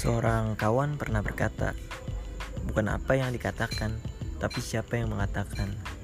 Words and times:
Seorang 0.00 0.56
kawan 0.56 0.96
pernah 0.96 1.20
berkata, 1.20 1.76
"Bukan 2.64 2.88
apa 2.88 3.20
yang 3.20 3.36
dikatakan, 3.36 4.00
tapi 4.40 4.64
siapa 4.64 4.96
yang 4.96 5.12
mengatakan." 5.12 5.99